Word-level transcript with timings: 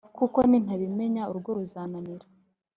kuko 0.17 0.39
nintabimenya 0.49 1.21
urugo 1.29 1.49
ruzananira. 1.57 2.25